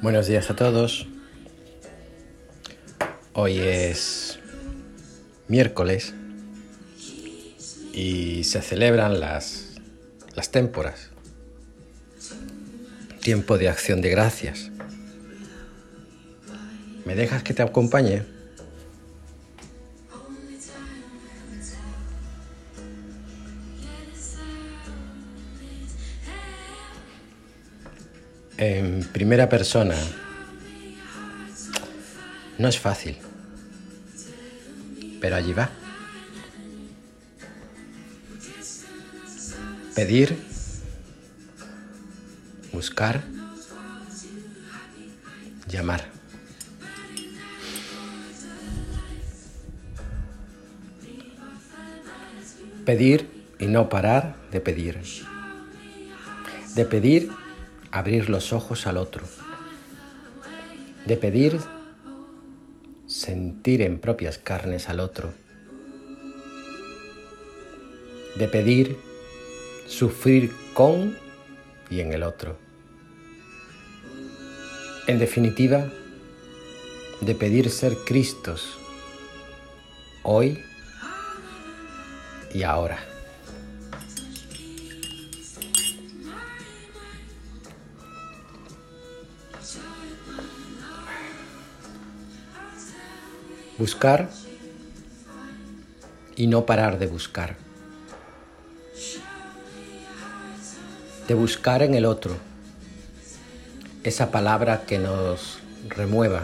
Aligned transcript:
Buenos 0.00 0.26
días 0.26 0.48
a 0.48 0.56
todos. 0.56 1.06
Hoy 3.34 3.58
es 3.58 4.38
miércoles 5.48 6.14
y 7.92 8.44
se 8.44 8.62
celebran 8.62 9.20
las, 9.20 9.74
las 10.34 10.50
témporas. 10.50 11.10
Tiempo 13.20 13.58
de 13.58 13.68
acción 13.68 14.00
de 14.00 14.08
gracias. 14.08 14.70
¿Me 17.04 17.14
dejas 17.14 17.42
que 17.42 17.52
te 17.52 17.60
acompañe? 17.60 18.39
En 28.60 29.04
primera 29.04 29.48
persona 29.48 29.96
no 32.58 32.68
es 32.68 32.78
fácil, 32.78 33.16
pero 35.18 35.36
allí 35.36 35.54
va. 35.54 35.70
Pedir, 39.94 40.36
buscar, 42.70 43.22
llamar. 45.66 46.04
Pedir 52.84 53.26
y 53.58 53.68
no 53.68 53.88
parar 53.88 54.36
de 54.52 54.60
pedir. 54.60 55.00
De 56.74 56.84
pedir 56.84 57.30
abrir 57.90 58.30
los 58.30 58.52
ojos 58.52 58.86
al 58.86 58.96
otro, 58.96 59.24
de 61.06 61.16
pedir 61.16 61.58
sentir 63.06 63.82
en 63.82 63.98
propias 63.98 64.38
carnes 64.38 64.88
al 64.88 65.00
otro, 65.00 65.32
de 68.36 68.48
pedir 68.48 68.96
sufrir 69.86 70.52
con 70.74 71.16
y 71.90 72.00
en 72.00 72.12
el 72.12 72.22
otro. 72.22 72.56
En 75.06 75.18
definitiva, 75.18 75.90
de 77.20 77.34
pedir 77.34 77.70
ser 77.70 77.96
Cristos 78.06 78.78
hoy 80.22 80.62
y 82.54 82.62
ahora. 82.62 82.98
Buscar 93.78 94.30
y 96.36 96.46
no 96.46 96.66
parar 96.66 96.98
de 96.98 97.06
buscar. 97.06 97.56
De 101.28 101.34
buscar 101.34 101.82
en 101.82 101.94
el 101.94 102.04
otro 102.04 102.36
esa 104.02 104.30
palabra 104.30 104.84
que 104.86 104.98
nos 104.98 105.58
remueva, 105.88 106.42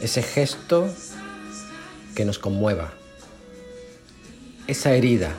ese 0.00 0.22
gesto 0.22 0.88
que 2.14 2.24
nos 2.24 2.38
conmueva, 2.38 2.92
esa 4.66 4.92
herida 4.92 5.32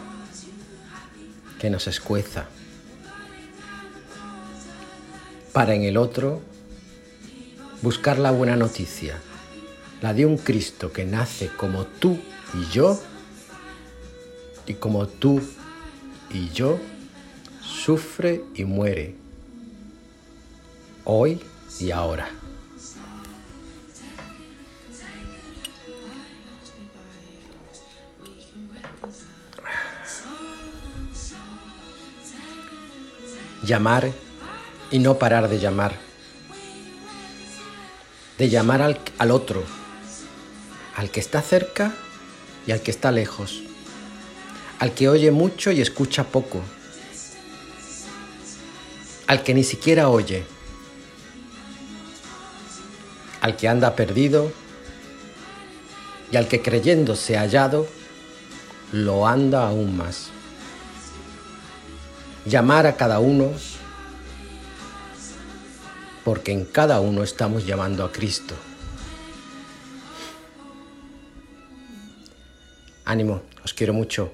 que 1.59 1.69
nos 1.69 1.87
escueza, 1.87 2.45
para 5.53 5.73
en 5.73 5.83
el 5.83 5.95
otro 5.95 6.41
buscar 7.81 8.19
la 8.19 8.31
buena 8.31 8.55
noticia 8.55 9.19
la 10.01 10.13
de 10.13 10.25
un 10.25 10.37
Cristo 10.37 10.91
que 10.91 11.05
nace 11.05 11.47
como 11.47 11.85
tú 11.85 12.19
y 12.53 12.71
yo, 12.71 12.99
y 14.67 14.75
como 14.75 15.07
tú 15.07 15.41
y 16.29 16.49
yo, 16.49 16.77
sufre 17.61 18.43
y 18.53 18.65
muere, 18.65 19.15
hoy 21.05 21.41
y 21.79 21.91
ahora. 21.91 22.29
Llamar 33.63 34.11
y 34.91 34.99
no 34.99 35.17
parar 35.17 35.49
de 35.49 35.57
llamar, 35.57 36.04
de 38.37 38.49
llamar 38.49 38.81
al, 38.81 38.99
al 39.17 39.31
otro 39.31 39.63
al 40.95 41.11
que 41.11 41.19
está 41.19 41.41
cerca 41.41 41.93
y 42.65 42.71
al 42.71 42.81
que 42.81 42.91
está 42.91 43.11
lejos, 43.11 43.61
al 44.79 44.93
que 44.93 45.09
oye 45.09 45.29
mucho 45.31 45.71
y 45.71 45.81
escucha 45.81 46.23
poco, 46.23 46.61
al 49.27 49.43
que 49.43 49.53
ni 49.53 49.63
siquiera 49.63 50.09
oye, 50.09 50.45
al 53.41 53.57
que 53.57 53.67
anda 53.67 53.95
perdido 53.95 54.51
y 56.31 56.37
al 56.37 56.47
que 56.47 56.61
creyéndose 56.61 57.37
hallado, 57.37 57.87
lo 58.91 59.27
anda 59.27 59.67
aún 59.67 59.97
más. 59.97 60.29
Llamar 62.45 62.87
a 62.87 62.95
cada 62.95 63.19
uno 63.19 63.51
porque 66.25 66.51
en 66.51 66.65
cada 66.65 66.99
uno 66.99 67.21
estamos 67.21 67.67
llamando 67.67 68.03
a 68.03 68.11
Cristo. 68.11 68.55
Ánimo, 73.05 73.43
os 73.63 73.73
quiero 73.75 73.93
mucho. 73.93 74.31